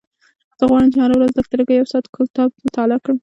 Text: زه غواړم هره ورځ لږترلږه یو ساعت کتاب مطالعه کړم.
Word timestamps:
زه 0.59 0.63
غواړم 0.69 0.89
هره 1.03 1.15
ورځ 1.17 1.31
لږترلږه 1.37 1.73
یو 1.75 1.89
ساعت 1.91 2.05
کتاب 2.15 2.49
مطالعه 2.65 2.99
کړم. 3.03 3.17